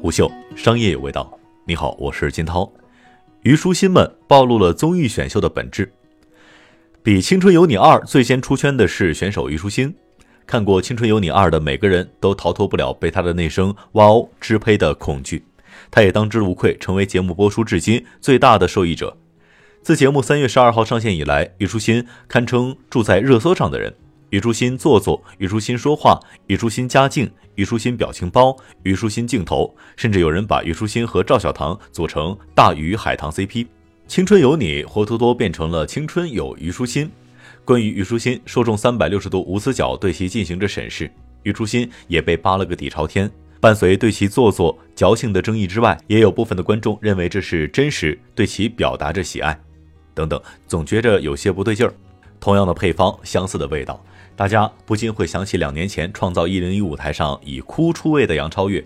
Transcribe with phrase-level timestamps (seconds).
[0.00, 1.28] 胡秀商业有味道。
[1.66, 2.70] 你好，我是金涛。
[3.42, 5.92] 虞书欣们暴露了综艺选秀的本质。
[7.02, 9.92] 比《青春有你二》最先出圈的是选手虞书欣。
[10.46, 15.44] 看过《青春有你二》的每个人都逃脱不了被她的那声“哇哦”支配的恐惧。
[15.90, 19.16] 她也当之无愧成为节目播出至今最大的受益者。
[19.82, 23.92] 自节目三月十二号上线以来，虞书欣堪称住在热搜上的人。
[24.30, 33.66] 虞书欣做作，虞书欣说话，虞书欣家境，虞书欣表情包，虞书欣镜头，甚至有人把虞书欣和赵小棠组成大鱼海棠 CP。
[34.06, 37.10] 青春有你，活脱脱变成了青春有虞书欣。
[37.64, 41.10] 关于虞书欣，受众三百六十度无死角对其进行着审视，
[41.42, 43.30] 虞书欣也被扒了个底朝天。
[43.60, 49.58] 伴随对其做作、矫情的争议之外，也有部分的观众认为这是真实，对其表达着喜爱。
[50.14, 51.94] 等等，总觉着有些不对劲儿。
[52.40, 54.02] 同样的配方，相似的味道。
[54.36, 58.84] 大家不禁会想起两年前创造一零一舞台上以哭出位的杨超越。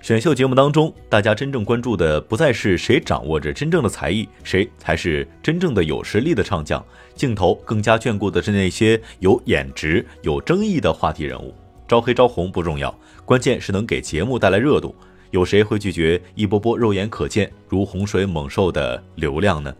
[0.00, 6.84] 选秀节目当中，大家真正关注的不再是谁掌握着真正的才艺，谁才是真正的有实力的唱将。
[7.14, 11.54] 镜头更加眷顾的是那些有颜值、有争议的话题人物。
[11.86, 12.92] 招黑招红不重要，
[13.24, 14.92] 关键是能给节目带来热度。
[15.30, 19.72] 有谁会拒绝一波波肉眼可见、如洪水猛兽的流量呢？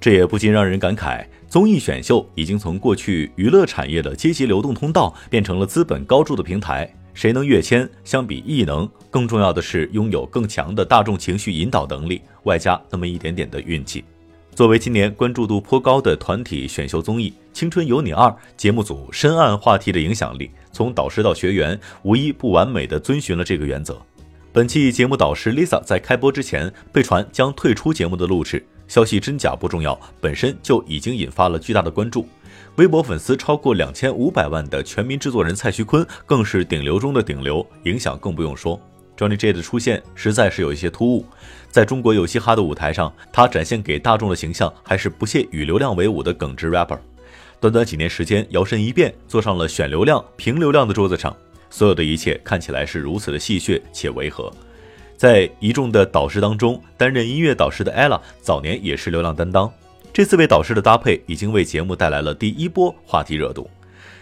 [0.00, 1.24] 这也不禁让人感慨。
[1.46, 6.88] 综艺选秀已经从过去娱乐产业的阶级流动通道，变成了资本高筑的平台。
[7.12, 14.04] 谁能跃迁，相比艺能，更重要的是拥有更强的大众情绪引导能力，外加那么一点点的运气。
[14.54, 24.00] 作为今年关注度颇高的团体选秀综艺，《青春有你二》节目组深谙话题的影响力，从导师到学员，无一不完美的遵循了这个原则。
[24.52, 28.64] 本期节目导师 Lisa 在开播之前被传将退出节目的录制。
[28.90, 32.26] 消息真假不重要，本身就已经引发了巨大的关注。
[32.74, 38.80] 微博粉丝超过两千五百万的全民制作人蔡徐坤更是顶流中的顶流，影响更不用说。
[39.16, 41.24] Johnny J 的出现实在是有一些突兀，
[41.70, 46.98] 在中国有嘻哈的舞台上，他展现给大众的形象还是不屑与流量为伍的耿直 rapper。
[47.60, 51.36] 短短几年时间，摇身一变，坐上了选流量、评流量的桌子上，
[51.70, 54.52] 所有的一切看起来是如此的戏谑且违和。
[55.20, 59.70] 在一众的导师当中，担任音乐导师的 ella 早年也是流量担当。
[60.14, 63.68] 这四位导师的搭配已经为节目带来了第一波话题热度。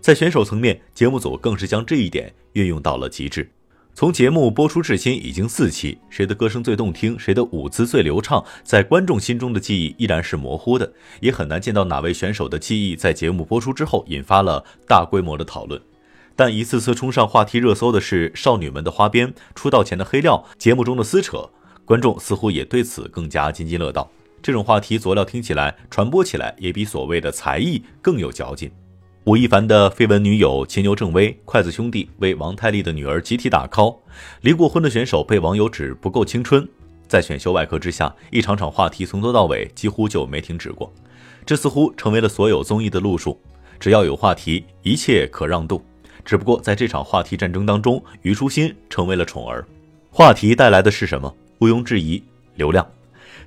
[0.00, 3.48] 在选手层面，节目组更是将这一点运用到了极致。
[3.94, 15.80] 从节目播出至今已经四期，谁的歌声最动听，谁的舞姿最流畅，在观众心中的记忆依然是模糊的，也很难见到哪位选手的记忆在节目播出之后引发了大规模的讨论。
[16.34, 21.48] 但一次次冲上话题热搜的是少女们的花边、出道前的黑料、节目中的撕扯，
[21.84, 24.10] 观众似乎也对此更加津津乐道。
[24.42, 28.70] 这种话题佐料听起来、传播起来也比所谓的才艺更有嚼劲。
[29.24, 33.98] 吴亦凡的绯闻女友秦牛正威，筷子兄弟为王太利的女儿集体打 call，
[34.40, 36.66] 离过婚的选手被网友指不够青春，
[37.06, 40.90] 在选秀外壳之下，一场场话题从头到尾几乎就没停止过。
[41.44, 43.38] 这似乎成为了所有综艺的路数，
[43.78, 45.82] 只要有话题，一切可让渡。
[46.24, 49.64] 只不过在这场话题战争当中，虞书欣成为了宠儿。
[50.10, 51.34] 话题带来的是什么？
[51.58, 52.22] 毋庸置疑，
[52.56, 52.86] 流量。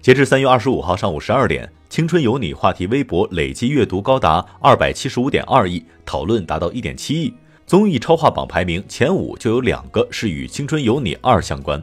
[0.00, 7.32] 截至三月二十五号上午十二点，《青春有你》话题微博累计阅读高达二百七十五点二亿，讨论达到一点七亿。
[7.66, 11.82] 综艺超话榜排名前五就有两个是与《青春有你二》相关。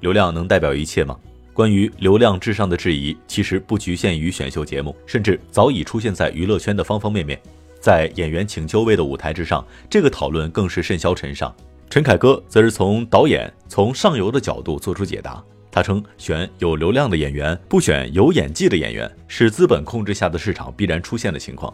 [0.00, 1.16] 流量能代表一切吗？
[1.52, 7.40] 关于流量至上的质疑，其实不局限于选秀节目，甚至早已出现在娱乐圈的方方面面。
[7.88, 11.50] 在演员请就位的舞台之上，这个讨论更是甚嚣尘上。
[11.88, 15.42] 陈凯歌则是从导演、从上游的角度做出解答。
[15.70, 21.72] 他称，选有流量的演员，不选有演技的演员，是资本控制下的市场必然出现的情况。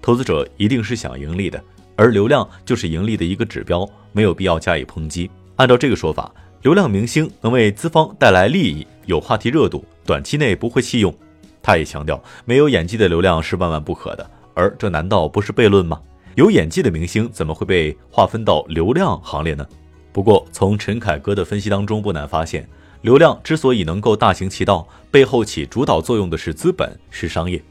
[0.00, 1.60] 投资者一定是想盈利的，
[1.96, 5.28] 而流量就是盈利的一个指标，没有必要加以抨击。
[5.56, 11.12] 按照这个说法，流量明星能为资方带来利益，有话题热度，短期内不会弃用。
[11.60, 14.30] 他也强调，没有演技的流量是万万不可的。
[14.56, 16.00] 而这难道不是悖论吗？
[16.34, 19.66] 有演技的明星怎么会被划分到流量行列呢？
[20.12, 22.66] 不过从陈凯歌的分析当中，不难发现，
[23.02, 27.62] 流量之所以能够大行其道，背后起主导作用的是资本，是商业。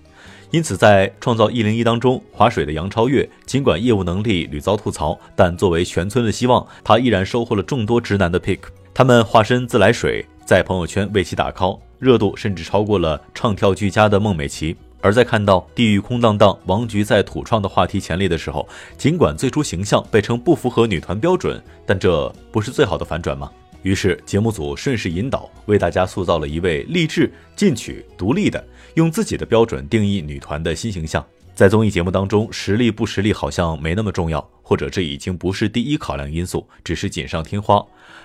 [0.52, 8.60] 因此，在创造一零一当中，划水的杨超越，尽管业务能力屡遭吐槽，但作为全村的希望，他依然收获了众多直男的 pick。
[8.94, 14.78] 他们化身自来水，在朋友圈为其打 call，热度甚至超过了唱跳俱佳的孟美岐。
[15.06, 18.68] 而在看到地狱空荡荡，王菊在土创的话题前列的时候，
[18.98, 23.52] 尽管最初形象被称不符合女团标准，但这不是最好的反转吗？
[23.84, 31.24] 于是节目组顺势引导，为大家塑造了一位励志、进取、独立的，用自己的标准定义女团的新形象。
[31.54, 37.80] 在综艺节目当中，实力不实力好像没那么重要，或者这已经不是第一考量因素，只是锦上添花。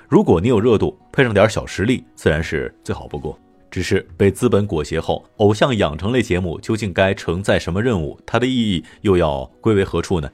[0.08, 3.38] 如果你有热度，配上点小实力，自然是最好不过。
[3.70, 8.18] 只是被资本裹挟后，偶像养成类节目究竟该承载什么任务？
[8.26, 10.28] 它的意义又要归为何处呢？《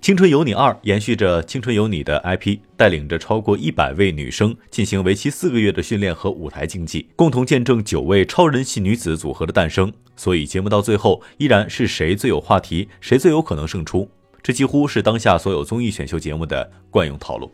[0.00, 9.92] 青春有你二》延续着《青春有你》的 IP，带领着超过一百位女生进行为期四个月的训练和舞台竞技，共同见证九位超人气女子组合的诞生。
[10.14, 14.08] 所以节目到最后依然是谁最有话题，谁最有可能胜出。
[14.40, 17.50] 这几乎是当下所有综艺选秀节目的惯用套路。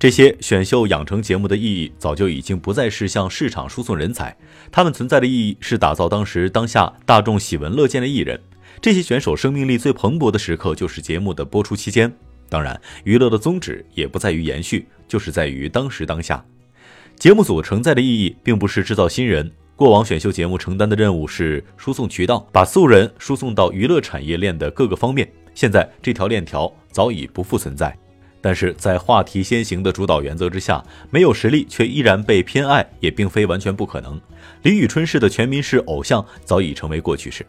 [0.00, 4.34] 这些选秀养成节目的意义早就已经不再是向市场输送人才，
[4.72, 8.40] 他们存在的意义是打造当时当下大众喜闻乐见的艺人。
[8.80, 12.10] 这些选手生命力最蓬勃的时刻，就是节目的播出期间。
[12.48, 16.42] 当然，娱乐的宗旨也不在于延续，就是在于当时当下。
[17.18, 19.52] 节目组承载的意义，并不是制造新人。
[19.76, 25.30] 过往选秀节目承担的任务是输送渠道，把素人输送到娱乐产业链的各个方面。
[25.54, 27.94] 现在这条链条早已不复存在。
[28.40, 34.20] 但是在话题先行的主导原则之下，没有实力却依然被偏爱，也并非完全不可能。
[34.62, 37.44] 李宇春式的全民式偶像早已成为过去式。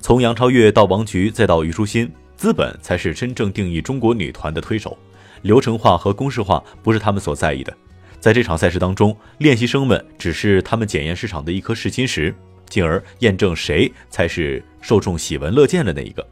[0.00, 4.96] 从杨超越到王菊，再到虞书欣，资本才是真正定义中国女团的推手。
[5.42, 7.74] 流程化和公式化不是他们所在意的。
[8.18, 12.34] 在这场赛事当中，练习生们只是他们检验市场的一颗试金石，
[12.68, 16.26] 进而验证谁才是受众喜闻乐见的那一个。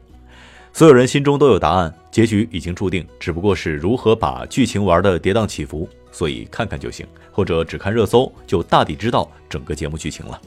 [0.71, 5.87] 所有人心中都有答案，结局已经注定，只不过是如何把剧情玩的跌宕起伏。
[6.11, 10.41] 所以看看就行，或者只看热搜，就大抵知道整个节目剧情了。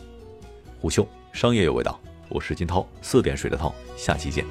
[0.81, 2.01] 虎嗅，商业有味道。
[2.29, 4.45] 我是金涛，四点水的涛，下期见。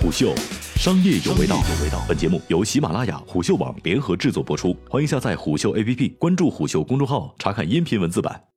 [0.00, 0.34] 虎嗅，
[0.76, 1.62] 商业有味道。
[2.08, 8.53] 本节目由喜马拉雅、虎嗅网联合制作播出，欢迎下载虎嗅 APP，关注虎嗅公众号，查看音频文字版。